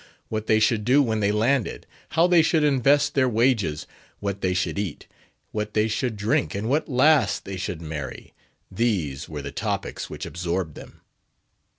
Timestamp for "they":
0.47-0.59, 1.19-1.31, 2.25-2.41, 4.41-4.55, 5.75-5.87, 7.37-7.55